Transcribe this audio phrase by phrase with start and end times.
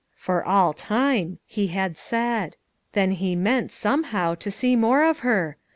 [0.15, 2.55] "For all time/' he had said.
[2.93, 5.57] Then he meant, somehow, to see more of her.